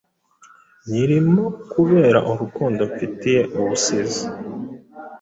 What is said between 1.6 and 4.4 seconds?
kubera urukundo mfitiye ubusizi